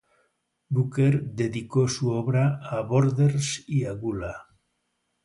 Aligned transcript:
Booker 0.71 1.21
dedicó 1.35 1.87
su 1.87 2.09
obra 2.09 2.59
a 2.67 2.81
Borders 2.81 3.63
y 3.67 3.85
a 3.85 3.91
Gula. 3.91 4.47